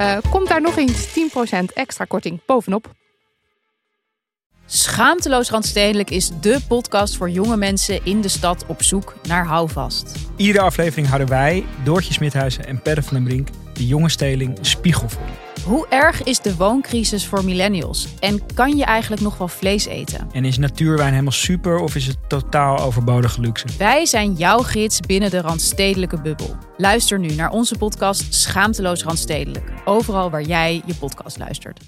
[0.00, 2.92] uh, komt daar nog eens 10% extra korting bovenop.
[4.66, 10.12] Schaamteloos Randstedelijk is de podcast voor jonge mensen in de stad op zoek naar houvast.
[10.36, 15.49] Iedere aflevering houden wij, Doortje Smithuizen en Perre van den Brink, de jonge steling spiegelvol.
[15.64, 18.18] Hoe erg is de wooncrisis voor millennials?
[18.18, 20.30] En kan je eigenlijk nog wel vlees eten?
[20.32, 23.66] En is natuurwijn helemaal super of is het totaal overbodige luxe?
[23.78, 26.56] Wij zijn jouw gids binnen de Randstedelijke bubbel.
[26.76, 29.72] Luister nu naar onze podcast Schaamteloos Randstedelijk.
[29.84, 31.80] Overal waar jij je podcast luistert.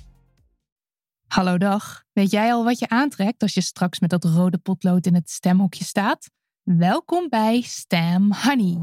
[1.27, 2.03] Hallo dag.
[2.13, 5.31] Weet jij al wat je aantrekt als je straks met dat rode potlood in het
[5.31, 6.31] stemhokje staat?
[6.63, 8.79] Welkom bij Stem Honey.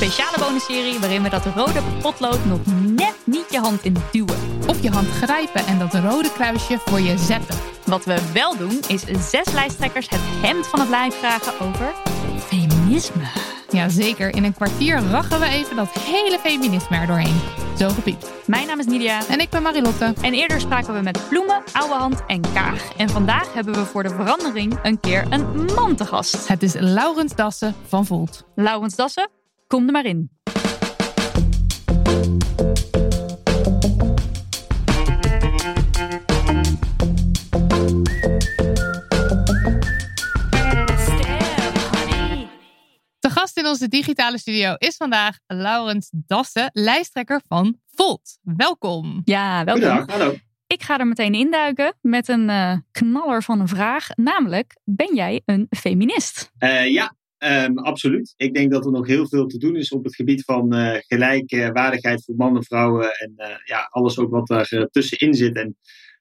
[0.00, 2.60] Speciale bonusserie waarin we dat rode potlood nog
[2.96, 4.36] net niet je hand in duwen.
[4.66, 7.56] Op je hand grijpen en dat rode kruisje voor je zetten.
[7.86, 11.92] Wat we wel doen is zes lijsttrekkers het hemd van het lijf vragen over
[12.38, 13.22] feminisme.
[13.70, 17.40] Jazeker, in een kwartier rachen we even dat hele feminisme er doorheen.
[17.78, 18.30] Zo gepiept.
[18.46, 19.20] Mijn naam is Nidia.
[19.28, 20.14] En ik ben Marilotte.
[20.20, 22.96] En eerder spraken we met Bloemen, Ouwehand en Kaag.
[22.96, 26.48] En vandaag hebben we voor de verandering een keer een man te gast.
[26.48, 28.44] Het is Laurens Dassen van Volt.
[28.54, 29.30] Laurens Dassen,
[29.70, 30.30] Kom er maar in.
[43.18, 48.38] De gast in onze digitale studio is vandaag Laurens Dassen, lijsttrekker van Volt.
[48.42, 49.22] Welkom.
[49.24, 49.84] Ja, welkom.
[49.84, 50.34] Goedendag, hallo.
[50.66, 54.08] Ik ga er meteen induiken met een uh, knaller van een vraag.
[54.14, 56.52] Namelijk, ben jij een feminist?
[56.58, 57.14] Uh, ja,
[57.48, 58.34] Um, absoluut.
[58.36, 60.94] Ik denk dat er nog heel veel te doen is op het gebied van uh,
[60.98, 63.18] gelijkwaardigheid voor mannen en vrouwen.
[63.18, 65.56] En uh, ja, alles ook wat daar uh, tussenin zit.
[65.56, 65.76] En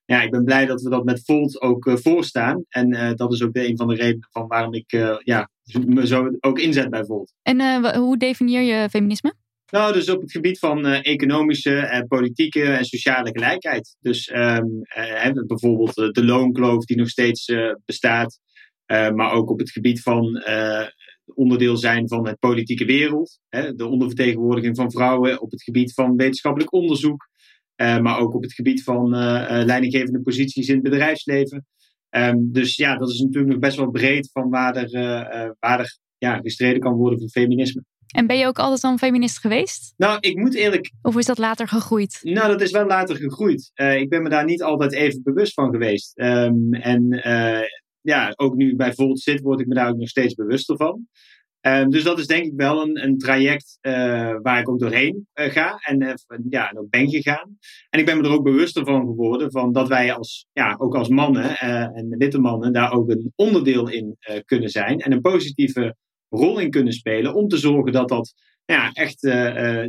[0.06, 2.66] ja, ik ben blij dat we dat met Volt ook voorstaan.
[2.69, 4.91] En dat is ook de, een van de redenen van waarom ik
[5.24, 5.50] ja,
[5.85, 7.34] me zo ook inzet bij Volt.
[7.41, 9.34] En hoe definieer je feminisme?
[9.72, 13.96] Nou, dus op het gebied van economische, politieke en sociale gelijkheid.
[14.00, 14.81] Dus um,
[15.47, 17.53] bijvoorbeeld de loonkloof die nog steeds
[17.85, 18.40] bestaat.
[18.88, 20.44] maar ook op het gebied van
[21.35, 23.40] onderdeel zijn van het politieke wereld.
[23.50, 27.29] Hè, de ondervertegenwoordiging van vrouwen op het gebied van wetenschappelijk onderzoek.
[27.81, 31.66] Uh, maar ook op het gebied van uh, leidinggevende posities in het bedrijfsleven.
[32.09, 34.91] Um, dus ja, dat is natuurlijk nog best wel breed van waar er,
[35.59, 37.84] waar er ja, gestreden kan worden voor feminisme.
[38.07, 39.94] En ben je ook altijd al een feminist geweest?
[39.97, 40.91] Nou, ik moet eerlijk.
[41.01, 42.19] Of is dat later gegroeid?
[42.23, 43.72] Nou, dat is wel later gegroeid.
[43.73, 46.19] ik ben me daar niet altijd even bewust van geweest.
[46.19, 47.07] Um, en
[48.09, 51.08] ja, ook nu bij Volt zit, word ik me daar ook nog steeds bewuster van.
[51.62, 53.94] Um, dus dat is denk ik wel een, een traject uh,
[54.42, 56.14] waar ik ook doorheen uh, ga en uh,
[56.50, 57.58] ja, ook ben gegaan.
[57.90, 60.96] En ik ben me er ook bewuster van geworden van dat wij als, ja, ook
[60.96, 65.96] als mannen en witte mannen daar ook een onderdeel in kunnen zijn en een positieve
[66.30, 68.34] rol in kunnen spelen om te zorgen dat dat
[68.66, 69.22] ja, echt,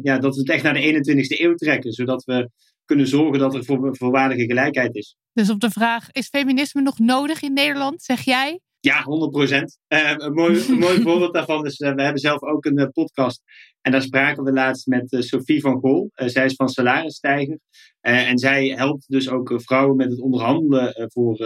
[0.03, 2.51] ja, dat we het echt naar de 21ste eeuw trekken, zodat we
[2.91, 5.17] kunnen zorgen dat er voor, voorwaardige gelijkheid is.
[5.33, 8.61] Dus op de vraag, is feminisme nog nodig in Nederland, zeg jij?
[8.81, 9.79] Ja, 100 procent.
[9.89, 12.87] Uh, een, mooi, een mooi voorbeeld daarvan is, uh, we hebben zelf ook een uh,
[12.93, 13.43] podcast.
[13.81, 16.11] En daar spraken we laatst met Sophie van Gol.
[16.15, 17.59] zij is van Salarisstijger.
[18.01, 21.37] en zij helpt dus ook vrouwen met het onderhandelen voor,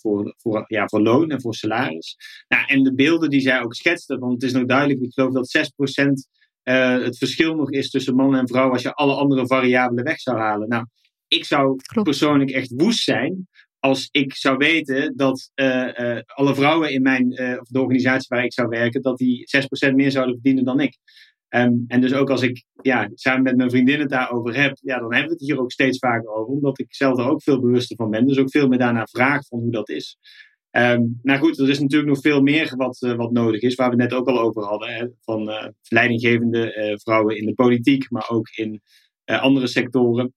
[0.00, 2.16] voor, voor, ja, voor loon en voor salaris.
[2.48, 5.32] Nou, en de beelden die zij ook schetste, want het is nog duidelijk, ik geloof
[5.32, 6.28] dat 6 procent
[6.74, 10.38] het verschil nog is tussen man en vrouw als je alle andere variabelen weg zou
[10.38, 10.68] halen.
[10.68, 10.86] Nou,
[11.28, 12.08] ik zou Klopt.
[12.08, 13.48] persoonlijk echt woest zijn
[13.78, 17.24] als ik zou weten dat uh, uh, alle vrouwen in mijn,
[17.60, 19.48] of de organisatie waar ik zou werken, dat die
[19.90, 20.98] 6% meer zouden verdienen dan ik.
[21.50, 24.98] Um, en dus ook als ik ja, samen met mijn vriendinnen het daarover heb, ja,
[24.98, 27.60] dan hebben we het hier ook steeds vaker over, omdat ik zelf er ook veel
[27.60, 28.26] bewuster van ben.
[28.26, 30.16] Dus ook veel meer daarna vraag van hoe dat is.
[30.70, 34.02] Um, nou goed, er is natuurlijk nog veel meer wat, wat nodig is, waar we
[34.02, 34.88] het net ook al over hadden.
[34.88, 38.82] Hè, van leidinggevende vrouwen in de politiek, maar ook in
[39.24, 40.34] andere sectoren.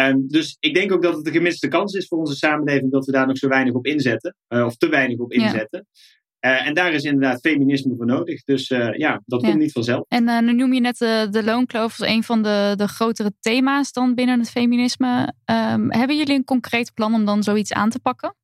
[0.00, 3.06] Um, dus ik denk ook dat het een gemiste kans is voor onze samenleving dat
[3.06, 5.86] we daar nog zo weinig op inzetten, of te weinig op inzetten.
[6.44, 8.44] en daar is inderdaad feminisme voor nodig.
[8.44, 10.04] Dus ja, dat komt niet vanzelf.
[10.08, 10.98] En nu noem je net
[11.30, 15.34] de loonkloof als een van de, de grotere thema's dan binnen het feminisme.
[15.50, 18.34] Um, hebben jullie een concreet plan om dan zoiets aan te pakken?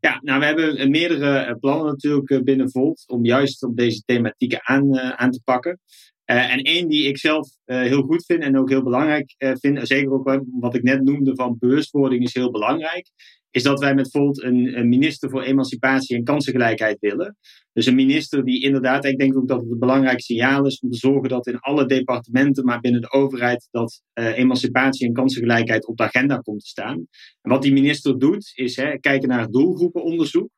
[0.00, 4.98] Ja, nou we hebben meerdere plannen natuurlijk binnen Volt om juist op deze thematieken aan,
[4.98, 5.80] aan te pakken.
[6.24, 10.12] En één die ik zelf heel goed vind en ook heel belangrijk uh, vind, zeker
[10.12, 13.10] ook wat ik net noemde van bewustwording is heel belangrijk,
[13.50, 17.36] is dat wij met Volt een, een, minister voor emancipatie en kansengelijkheid willen.
[17.72, 20.90] Dus een minister die inderdaad, ik denk ook dat het een belangrijk signaal is om
[20.90, 25.96] te zorgen dat in alle departementen, maar binnen de overheid, dat emancipatie en kansengelijkheid op
[25.96, 27.06] de agenda komt te staan.
[27.42, 30.48] En wat die minister doet, is hè, kijken naar doelgroepenonderzoek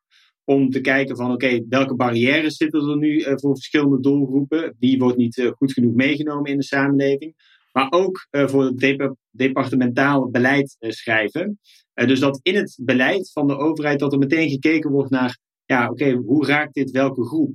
[0.45, 4.75] om te kijken van oké, welke barrières zitten er nu uh, voor verschillende doelgroepen?
[4.79, 7.61] Wie wordt niet uh, goed genoeg meegenomen in de samenleving?
[7.71, 11.59] Maar ook voor het dep departementaal beleid schrijven.
[11.93, 15.89] Dus dat in het beleid van de overheid dat er meteen gekeken wordt naar, ja
[15.89, 17.51] oké, hoe raakt dit welke groep?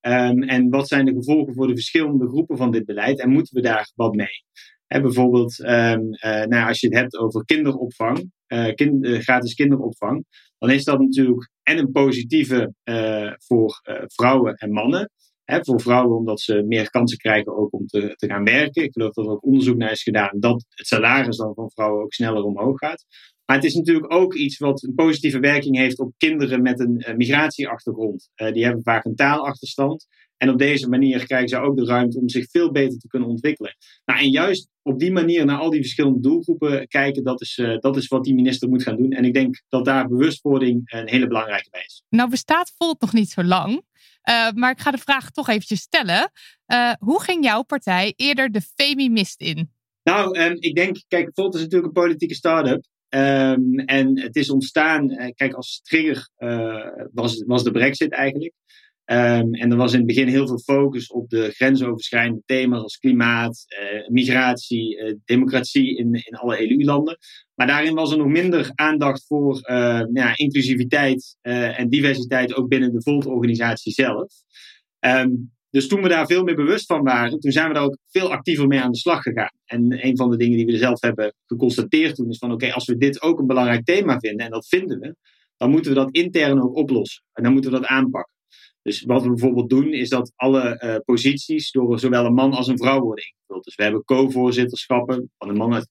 [0.00, 3.20] Um, en wat zijn de gevolgen voor de verschillende groepen van dit beleid?
[3.20, 4.44] En moeten we daar wat mee?
[4.86, 6.08] Hè, bijvoorbeeld, um,
[6.48, 8.30] nou, als je het hebt over kinderopvang,
[8.74, 10.24] kind, gratis kinderopvang,
[10.58, 12.74] dan is dat natuurlijk en een positieve
[13.38, 15.10] voor vrouwen en mannen.
[15.44, 18.82] Voor vrouwen omdat ze meer kansen krijgen ook om te, te gaan werken.
[18.82, 22.02] Ik geloof dat er ook onderzoek naar is gedaan dat het salaris dan van vrouwen
[22.02, 23.04] ook sneller omhoog gaat.
[23.46, 27.04] Maar het is natuurlijk ook iets wat een positieve werking heeft op kinderen met een
[27.08, 28.30] uh, migratieachtergrond.
[28.34, 30.06] die hebben vaak een taalachterstand.
[30.42, 33.28] En op deze manier krijgen ze ook de ruimte om zich veel beter te kunnen
[33.28, 33.76] ontwikkelen.
[34.04, 37.78] Nou, en juist op die manier naar al die verschillende doelgroepen kijken, dat is, uh,
[37.78, 39.10] dat is wat die minister moet gaan doen.
[39.10, 42.02] En ik denk dat daar bewustwording een hele belangrijke bij is.
[42.08, 43.82] Nou bestaat Volt nog niet zo lang.
[44.28, 46.32] Uh, maar ik ga de vraag toch eventjes stellen.
[46.66, 49.72] Uh, hoe ging jouw partij eerder de Femimist in?
[50.02, 52.84] Nou, um, ik denk, kijk, Volt is natuurlijk een politieke start-up.
[53.08, 56.28] Um, en het is ontstaan, kijk, als trigger
[57.12, 58.54] was, was de brexit eigenlijk.
[59.12, 62.96] Um, en er was in het begin heel veel focus op de grensoverschrijdende thema's als
[62.96, 67.18] klimaat, uh, migratie, uh, democratie in, in alle EU-landen.
[67.54, 72.68] Maar daarin was er nog minder aandacht voor uh, nou ja, inclusiviteit en diversiteit ook
[72.68, 74.32] binnen de Volt-organisatie zelf.
[75.00, 77.98] Um, dus toen we daar veel meer bewust van waren, toen zijn we daar ook
[78.10, 79.52] veel actiever mee aan de slag gegaan.
[79.64, 82.86] En een van de dingen die we zelf hebben geconstateerd toen is van oké, als
[82.86, 85.16] we dit ook een belangrijk thema vinden, en dat vinden we,
[85.56, 87.22] dan moeten we dat intern ook oplossen.
[87.32, 88.34] En dan moeten we dat aanpakken.
[88.82, 92.66] Dus wat we bijvoorbeeld doen, is dat alle uh, posities door zowel een man als
[92.66, 93.64] een vrouw worden ingevuld.
[93.64, 95.86] Dus we hebben co-voorzitterschappen van een man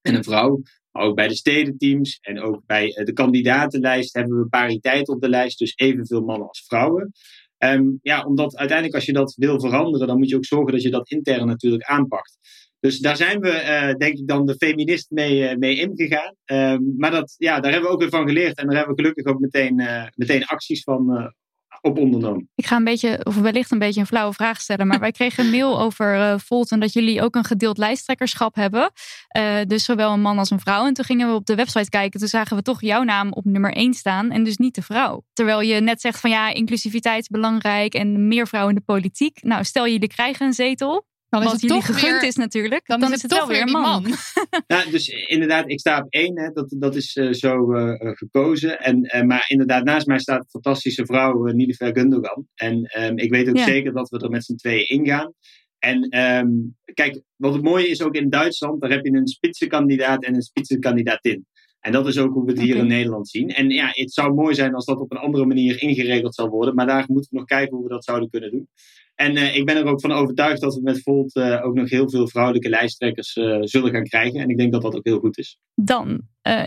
[0.00, 0.62] en een vrouw.
[0.90, 5.20] Maar ook bij de stedenteams en ook bij uh, de kandidatenlijst hebben we pariteit op
[5.20, 5.58] de lijst.
[5.58, 7.12] Dus evenveel mannen als vrouwen.
[7.58, 10.82] Um, ja, omdat uiteindelijk als je dat wil veranderen, dan moet je ook zorgen dat
[10.82, 12.38] je dat intern natuurlijk aanpakt.
[12.80, 16.34] Dus daar zijn we, uh, denk ik, dan de feminist mee, mee ingegaan.
[16.44, 18.58] Um, maar dat, ja, daar hebben we ook weer van geleerd.
[18.58, 19.74] En daar hebben we gelukkig ook meteen,
[20.14, 21.34] meteen acties van,
[21.84, 22.42] op?
[22.54, 24.86] Ik ga een beetje, of wellicht een beetje een flauwe vraag stellen.
[24.86, 28.90] Maar wij kregen een mail over Volt en dat jullie ook een gedeeld lijsttrekkerschap hebben.
[29.38, 30.86] Uh, dus zowel een man als een vrouw.
[30.86, 32.20] En toen gingen we op de website kijken.
[32.20, 34.30] Toen zagen we toch jouw naam op nummer 1 staan.
[34.30, 35.22] En dus niet de vrouw.
[35.32, 37.94] Terwijl je net zegt van ja, inclusiviteit is belangrijk.
[37.94, 39.42] En meer vrouwen in de politiek.
[39.42, 41.06] Nou, stel jullie krijgen een zetel.
[41.34, 42.86] Dan is Wat het jullie gegund is natuurlijk.
[42.86, 44.02] Dan, is het, toch weer een man.
[44.02, 44.14] man.
[44.66, 46.38] ja, dus inderdaad, ik sta op één.
[46.38, 48.80] Hè, dat, dat is uh, zo uh, gekozen.
[48.80, 52.46] En, uh, maar inderdaad, naast mij staat een fantastische vrouw, uh, Nilüfer Gundogan.
[52.54, 53.64] En um, ik weet ook ja.
[53.64, 55.32] zeker dat we er met z'n tweeën ingaan.
[55.78, 60.24] En um, kijk, wat het mooie is ook in Duitsland, daar heb je een spitsenkandidaat
[60.24, 61.46] en een spitsenkandidatin.
[61.80, 63.48] En dat is ook hoe we het hier in Nederland zien.
[63.48, 66.74] En ja, het zou mooi zijn als dat op een andere manier ingeregeld zou worden.
[66.74, 68.68] Maar daar moeten we nog kijken hoe we dat zouden kunnen doen.
[69.14, 71.90] En uh, ik ben er ook van overtuigd dat we met Volt uh, ook nog
[71.90, 74.40] heel veel vrouwelijke lijsttrekkers uh, zullen gaan krijgen.
[74.40, 75.58] En ik denk dat dat ook heel goed is.
[75.74, 76.20] Dan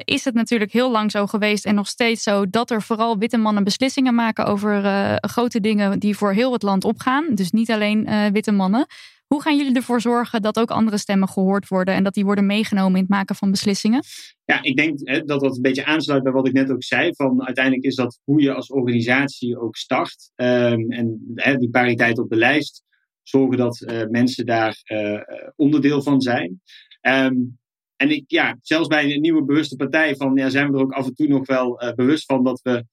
[0.03, 3.37] is het natuurlijk heel lang zo geweest en nog steeds zo dat er vooral witte
[3.37, 4.81] mannen beslissingen maken over
[5.21, 7.25] grote dingen die voor heel het land opgaan.
[7.33, 8.85] Dus niet alleen witte mannen.
[9.27, 12.45] Hoe gaan jullie ervoor zorgen dat ook andere stemmen gehoord worden en dat die worden
[12.45, 14.03] meegenomen in het maken van beslissingen?
[14.45, 17.15] Ja, ik denk hè, dat dat een beetje aansluit bij wat ik net ook zei.
[17.15, 20.31] Van uiteindelijk is dat hoe je als organisatie ook start.
[20.35, 22.83] Um, en hè, die pariteit op de lijst.
[23.23, 25.21] Zorgen dat uh, mensen daar uh,
[25.55, 26.61] onderdeel van zijn.
[27.01, 27.57] Um,
[27.95, 30.93] en ik, ja, zelfs bij een nieuwe bewuste partij van, ja, zijn we er ook
[30.93, 32.85] af en toe nog wel uh, bewust van dat we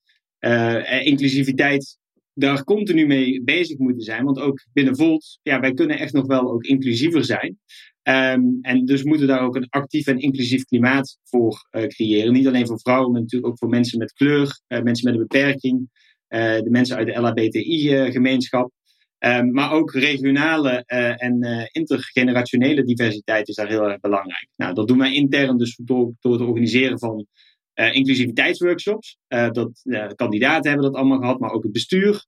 [1.05, 1.99] inclusiviteit
[2.35, 4.25] daar continu mee bezig moeten zijn.
[4.25, 7.59] Want ook binnen Volt, ja, wij kunnen echt nog wel ook inclusiever zijn.
[8.09, 12.33] Um, en dus moeten daar ook een actief en inclusief klimaat voor uh, creëren.
[12.33, 15.27] Niet alleen voor vrouwen, maar natuurlijk ook voor mensen met kleur, uh, mensen met een
[15.27, 15.89] beperking,
[16.29, 18.71] uh, de mensen uit de LHBTI-gemeenschap.
[19.19, 20.85] Um, maar ook regionale
[21.17, 24.49] en intergenerationele diversiteit is daar heel erg belangrijk.
[24.57, 27.27] Nou, dat doen wij intern dus door, door het organiseren van
[27.75, 29.19] inclusiviteitsworkshops.
[29.29, 29.83] dat,
[30.15, 32.27] kandidaten hebben dat allemaal gehad, maar ook het bestuur.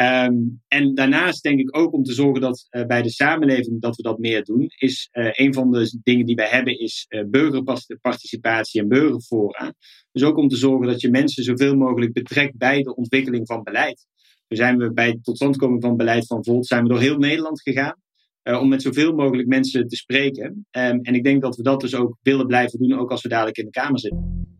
[0.00, 0.34] Ehm,
[0.68, 4.02] en daarnaast denk ik ook om te zorgen dat uh, bij de samenleving dat we
[4.02, 8.80] dat meer doen, is uh, een van de dingen die wij hebben is uh, burgerparticipatie
[8.80, 9.74] en burgerfora.
[10.12, 13.62] Dus ook om te zorgen dat je mensen zoveel mogelijk betrekt bij de ontwikkeling van
[13.62, 14.06] beleid.
[14.48, 17.62] Toen zijn we bij de totstandkoming van beleid van Volt zijn we door heel Nederland
[17.62, 17.96] gegaan.
[18.42, 20.66] om met zoveel mogelijk mensen te spreken.
[20.70, 23.28] Um, en ik denk dat we dat dus ook willen blijven doen, ook als we
[23.28, 24.58] dadelijk in de Kamer zitten.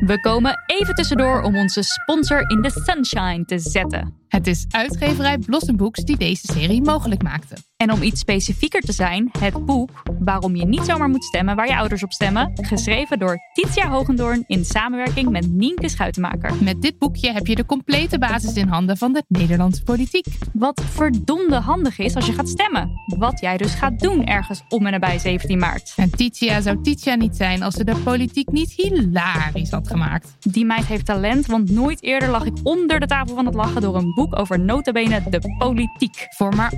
[0.00, 4.14] We komen even tussendoor om onze sponsor in de sunshine te zetten.
[4.36, 7.56] Het is uitgeverij Blossom Books die deze serie mogelijk maakte.
[7.76, 11.66] En om iets specifieker te zijn, het boek Waarom je niet zomaar moet stemmen waar
[11.66, 16.54] je ouders op stemmen, geschreven door Titia Hogendoorn in samenwerking met Nienke Schuitenmaker.
[16.62, 20.26] Met dit boekje heb je de complete basis in handen van de Nederlandse politiek.
[20.52, 22.90] Wat verdomde handig is als je gaat stemmen.
[23.18, 25.92] Wat jij dus gaat doen ergens om en nabij 17 maart.
[25.96, 30.36] En Titia zou Titia niet zijn als ze de politiek niet hilarisch had gemaakt.
[30.40, 33.80] Die meid heeft talent, want nooit eerder lag ik onder de tafel van het lachen
[33.80, 36.26] door een boek over notabene de politiek.
[36.28, 36.72] Voor maar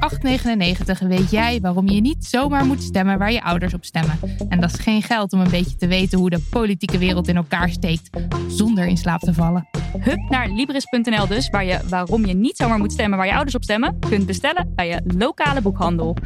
[1.03, 4.19] 8,99 weet jij waarom je niet zomaar moet stemmen waar je ouders op stemmen.
[4.49, 7.37] En dat is geen geld om een beetje te weten hoe de politieke wereld in
[7.37, 8.11] elkaar steekt,
[8.49, 9.69] zonder in slaap te vallen.
[9.99, 13.55] Hup naar Libris.nl dus, waar je waarom je niet zomaar moet stemmen waar je ouders
[13.55, 16.17] op stemmen, kunt bestellen bij je lokale boekhandel.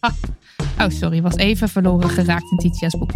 [0.80, 3.10] oh, sorry, was even verloren geraakt in Titia's boek.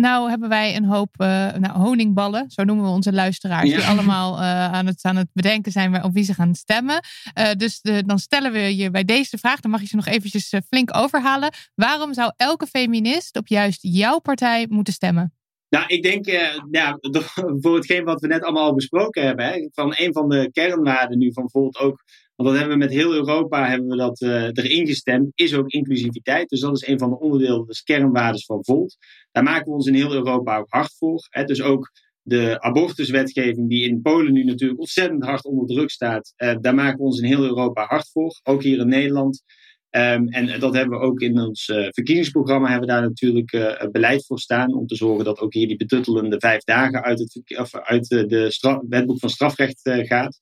[0.00, 3.76] Nou hebben wij een hoop uh, nou, honingballen, zo noemen we onze luisteraars, ja.
[3.76, 7.04] die allemaal uh, aan, het, aan het bedenken zijn op wie ze gaan stemmen.
[7.38, 10.06] Uh, dus de, dan stellen we je bij deze vraag, dan mag je ze nog
[10.06, 11.52] eventjes flink overhalen.
[11.74, 15.34] Waarom zou elke feminist op juist jouw partij moeten stemmen?
[15.68, 16.26] Nou, ik denk
[16.70, 16.98] ja,
[17.62, 21.18] voor hetgeen wat we net allemaal al besproken hebben, hè, van een van de kernwaarden
[21.18, 22.02] nu van Volt ook
[22.40, 25.32] want dat hebben we met heel Europa hebben we dat, uh, erin gestemd.
[25.34, 26.48] Is ook inclusiviteit.
[26.48, 28.96] Dus dat is een van de onderdelen, dus kernwaarden van Volt.
[29.32, 31.26] Daar maken we ons in heel Europa ook hard voor.
[31.30, 31.44] Hè.
[31.44, 31.90] Dus ook
[32.22, 36.32] de abortuswetgeving, die in Polen nu natuurlijk ontzettend hard onder druk staat.
[36.36, 38.40] Uh, daar maken we ons in heel Europa hard voor.
[38.42, 39.42] Ook hier in Nederland.
[39.90, 44.26] Um, en dat hebben we ook in ons uh, verkiezingsprogramma hebben we daar natuurlijk beleid
[44.26, 44.74] voor staan.
[44.74, 48.82] Om te zorgen dat ook hier die betuttelende vijf dagen uit het, of uit de
[48.88, 50.40] wetboek van strafrecht gaat.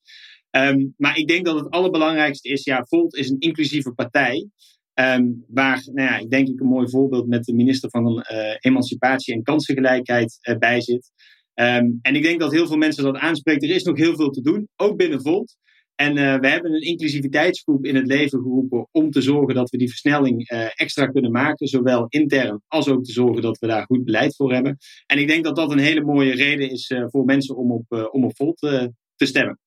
[0.58, 4.48] Um, maar ik denk dat het allerbelangrijkste is, ja, Volt is een inclusieve partij.
[4.94, 8.54] Um, waar, nou ja, ik denk ik een mooi voorbeeld met de minister van uh,
[8.58, 11.10] Emancipatie en Kansengelijkheid uh, bij zit.
[11.54, 13.68] Um, en ik denk dat heel veel mensen dat aanspreken.
[13.68, 15.56] Er is nog heel veel te doen, ook binnen Volt.
[15.94, 19.78] En uh, we hebben een inclusiviteitsgroep in het leven geroepen om te zorgen dat we
[19.78, 21.66] die versnelling extra kunnen maken.
[21.66, 24.76] Zowel intern als ook te zorgen dat we daar goed beleid voor hebben.
[25.06, 28.24] En ik denk dat dat een hele mooie reden is voor mensen om op, om
[28.24, 29.58] op Volt te stemmen.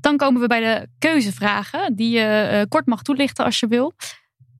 [0.00, 3.92] Dan komen we bij de keuzevragen, die je uh, kort mag toelichten als je wil.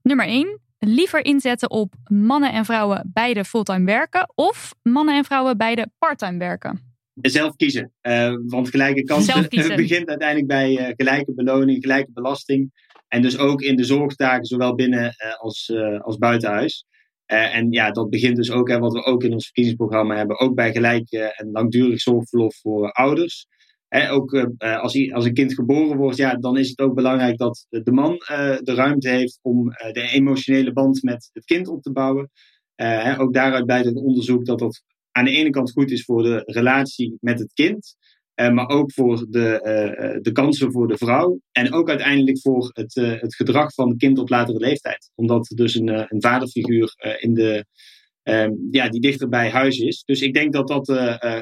[0.01, 0.59] Nummer 1.
[0.79, 6.37] Liever inzetten op mannen en vrouwen beide fulltime werken of mannen en vrouwen beide parttime
[6.37, 6.97] werken?
[7.13, 7.91] Zelf kiezen.
[8.01, 12.71] Uh, want gelijke kansen begint uiteindelijk bij uh, gelijke beloning, gelijke belasting.
[13.07, 16.85] En dus ook in de zorgtaken, zowel binnen als, als buitenhuis.
[17.25, 20.55] en ja, dat begint dus ook, hè, wat we ook in ons verkiezingsprogramma hebben, ook
[20.55, 23.47] bij gelijk en langdurig zorgverlof voor ouders
[23.89, 27.65] ook uh, als, als, een kind geboren wordt, ja, dan is het ook belangrijk dat
[27.69, 31.91] de man uh, de ruimte heeft om de emotionele band met het kind op te
[31.91, 32.29] bouwen.
[32.75, 36.23] Hè, ook daaruit blijkt het onderzoek dat dat aan de ene kant goed is voor
[36.23, 37.95] de relatie met het kind,
[38.35, 41.39] maar ook voor de, de kansen voor de vrouw.
[41.51, 45.11] En ook uiteindelijk voor het, het gedrag van het kind op latere leeftijd.
[45.15, 47.65] Omdat er dus een, een vaderfiguur in de,
[48.23, 50.03] ehm, ja, die dichter bij huis is.
[50.03, 50.87] Dus ik denk dat dat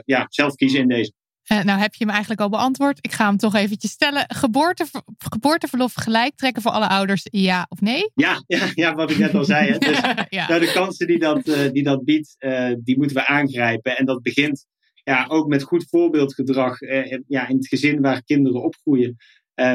[0.05, 1.11] ja, zelf kiezen in deze.
[1.51, 2.97] Uh, nou heb je hem eigenlijk al beantwoord.
[3.01, 4.25] Ik ga hem toch eventjes stellen.
[4.27, 4.85] Geboorte,
[5.17, 8.11] geboorteverlof gelijk trekken voor alle ouders, ja of nee?
[8.13, 9.71] Ja, ja, ja wat ik net al zei.
[9.71, 9.77] Hè.
[9.87, 9.99] Dus,
[10.29, 10.47] ja.
[10.47, 13.97] nou, de kansen die dat, uh, die dat biedt, uh, die moeten we aangrijpen.
[13.97, 14.65] En dat begint
[15.03, 16.79] ja, ook met goed voorbeeldgedrag
[17.27, 19.15] ja, in het gezin waar kinderen opgroeien.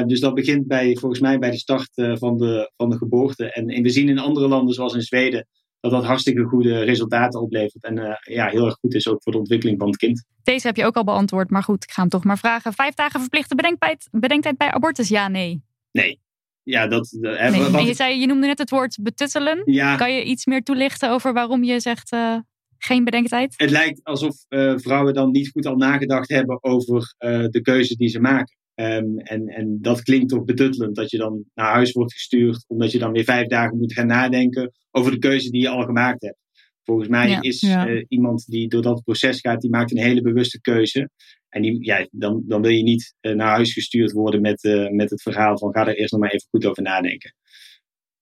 [0.05, 3.51] dus dat begint bij, volgens mij bij de start van, de, van de geboorte.
[3.51, 5.47] En, en we zien in andere landen, zoals in Zweden,
[5.83, 7.83] dat dat hartstikke goede resultaten oplevert.
[7.83, 10.25] En uh, ja, heel erg goed is ook voor de ontwikkeling van het kind.
[10.43, 12.73] Deze heb je ook al beantwoord, maar goed, ik ga hem toch maar vragen.
[12.73, 15.63] Vijf dagen verplichte bedenktijd, bedenktijd bij abortus, ja, nee?
[15.91, 16.19] Nee.
[16.63, 17.61] Ja, dat, nee.
[17.61, 17.85] Wat...
[17.87, 19.61] je, zei, je noemde net het woord betuttelen.
[19.65, 19.95] Ja.
[19.95, 22.37] Kan je iets meer toelichten over waarom je zegt uh,
[22.77, 23.53] geen bedenktijd?
[23.57, 24.35] Het lijkt alsof
[24.75, 27.15] vrouwen dan niet goed al nagedacht hebben over
[27.49, 28.55] de keuze die ze maken.
[28.75, 32.91] Um, en, en dat klinkt toch betuttelend dat je dan naar huis wordt gestuurd, omdat
[32.91, 36.21] je dan weer vijf dagen moet gaan nadenken over de keuze die je al gemaakt
[36.21, 36.37] hebt.
[36.83, 37.87] Volgens mij ja, is ja.
[37.87, 41.09] Uh, iemand die door dat proces gaat, die maakt een hele bewuste keuze.
[41.49, 44.89] En die, ja, dan, dan wil je niet uh, naar huis gestuurd worden met, uh,
[44.89, 47.35] met het verhaal van ga er eerst nog maar even goed over nadenken.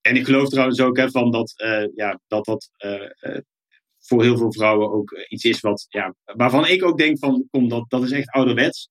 [0.00, 1.52] En ik geloof trouwens ook hè, van dat,
[1.94, 2.70] ja, dat, dat
[3.98, 7.68] voor heel veel vrouwen ook iets is wat, ja, waarvan ik ook denk van, kom,
[7.68, 8.90] dat, dat is echt ouderwets.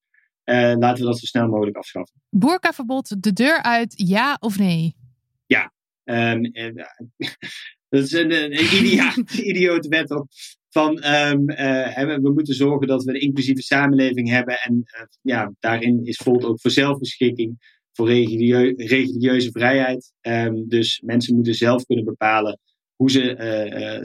[0.78, 2.22] Laten we dat zo snel mogelijk afschaffen.
[2.30, 4.96] Boerkaverbod de deur uit, ja of nee?
[5.46, 5.72] Ja.
[6.04, 6.52] Um,
[7.90, 10.26] dat is een, een, idiote wet
[10.70, 11.46] van um,
[12.22, 14.58] we moeten zorgen dat we een inclusieve samenleving hebben.
[14.60, 14.84] En
[15.22, 20.14] ja, daarin is Volt ook voor zelfbeschikking voor religieuze vrijheid.
[20.22, 22.60] Um, dus mensen moeten zelf kunnen bepalen
[22.96, 23.36] hoe ze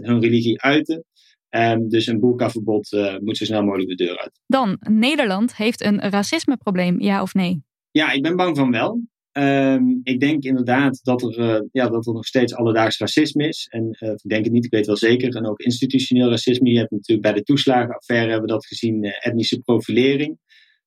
[0.02, 1.04] hun religie uiten.
[1.50, 4.40] Um, dus een boerkaverbod uh, moet zo snel mogelijk de deur uit.
[4.46, 7.62] Dan, Nederland heeft een racismeprobleem, ja of nee?
[7.90, 9.00] Ja, ik ben bang van wel.
[9.32, 13.66] Um, ik denk inderdaad dat er, uh, ja, dat er nog steeds alledaags racisme is.
[13.70, 15.36] En uh, ik denk het niet, ik weet wel zeker.
[15.36, 16.70] En ook institutioneel racisme.
[16.70, 20.38] Je hebt natuurlijk bij de toeslagenaffaire hebben we dat gezien, etnische profilering.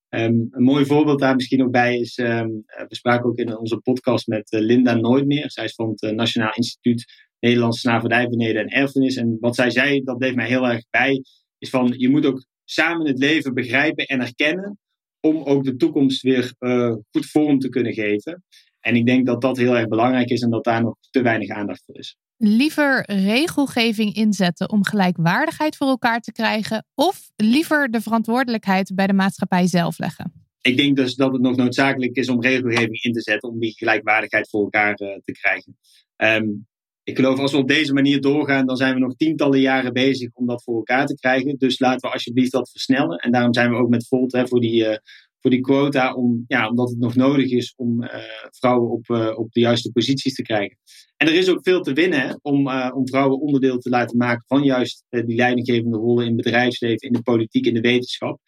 [0.09, 4.27] Um, een mooi voorbeeld daar misschien ook bij is, we spraken ook in onze podcast
[4.27, 5.51] met Linda Nooitmeer.
[5.51, 9.15] Zij is van het Nationaal Instituut Nederlandse Slavernij, Beneden en Erfenis.
[9.15, 11.23] En wat zij zei, dat bleef mij heel erg bij,
[11.57, 14.77] is van je moet ook samen het leven begrijpen en erkennen
[15.19, 18.43] om ook de toekomst weer uh, goed vorm te kunnen geven.
[18.79, 21.49] En ik denk dat dat heel erg belangrijk is en dat daar nog te weinig
[21.49, 28.01] aandacht voor is liever regelgeving inzetten om gelijkwaardigheid voor elkaar te krijgen, of liever de
[28.01, 30.33] verantwoordelijkheid bij de maatschappij zelf leggen?
[30.61, 33.73] Ik denk dus dat het nog noodzakelijk is om regelgeving in te zetten om die
[33.77, 35.77] gelijkwaardigheid voor elkaar uh, te krijgen.
[36.17, 36.67] Um,
[37.09, 40.29] ik geloof als we op deze manier doorgaan, dan zijn we nog tientallen jaren bezig
[40.33, 41.57] om dat voor elkaar te krijgen.
[41.57, 43.17] Dus laten we alsjeblieft dat versnellen.
[43.17, 44.83] En daarom zijn we ook met Volt hè, voor die.
[44.83, 44.95] Uh,
[45.41, 48.09] voor die quota, om, ja, omdat het nog nodig is om uh,
[48.49, 50.77] vrouwen op, uh, op de juiste posities te krijgen.
[51.17, 54.63] En er is ook veel te winnen om, om vrouwen onderdeel te laten maken van
[54.63, 58.39] juist die leidinggevende rollen in het bedrijfsleven, in de politiek, in de wetenschap.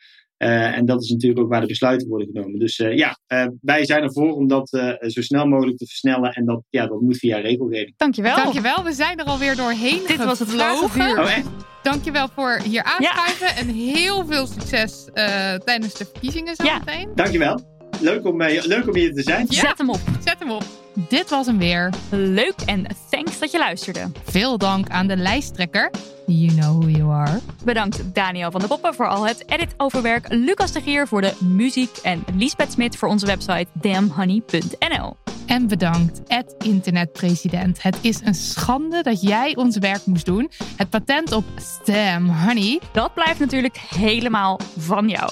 [0.42, 2.60] En dat is natuurlijk ook waar de besluiten worden genomen.
[2.60, 3.18] Dus ja,
[3.62, 4.70] wij zijn ervoor om dat
[5.00, 6.32] zo snel mogelijk te versnellen.
[6.32, 7.94] En dat, ja, dat moet via regelgeving.
[7.98, 8.36] Dankjewel.
[8.36, 8.84] Dankjewel.
[8.84, 11.20] We zijn er alweer doorheen Dit was het vragenuur.
[11.20, 11.48] Oh, echt?
[11.84, 13.48] Dankjewel voor hier aanschuiven.
[13.48, 13.56] Ja.
[13.56, 17.08] En heel veel succes uh, tijdens de verkiezingen zometeen.
[17.08, 17.16] Ja.
[17.16, 17.62] Dankjewel.
[18.02, 19.46] Leuk om, uh, leuk om hier te zijn.
[19.50, 19.60] Ja.
[19.60, 20.02] Zet hem op.
[20.20, 20.81] Zet hem op.
[20.94, 21.94] Dit was hem weer.
[22.10, 24.12] Leuk en thanks dat je luisterde.
[24.24, 25.92] Veel dank aan de lijsttrekker.
[26.26, 27.40] You know who you are.
[27.64, 30.26] Bedankt Daniel van der Poppen voor al het editoverwerk.
[30.30, 31.98] Lucas de Gier voor de muziek.
[32.04, 35.18] En Lisbeth Smit voor onze website damnhoney.nl.
[35.46, 37.84] En bedankt, Ed Internetpresident.
[37.84, 40.52] Het is een schande dat jij ons werk moest doen.
[40.76, 42.80] Het patent op Stem Honey.
[42.94, 45.32] Dat blijft natuurlijk helemaal van jou.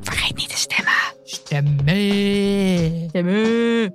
[0.00, 0.92] Vergeet niet te stemmen.
[1.24, 3.08] Stemmen.
[3.08, 3.94] Stemmen.